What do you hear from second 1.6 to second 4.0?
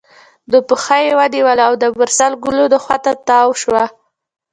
او د مرسل ګلونو خوا ته تاوه شوه.